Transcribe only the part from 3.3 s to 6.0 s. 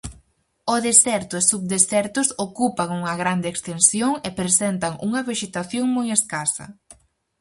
extensión e presentan unha vexetación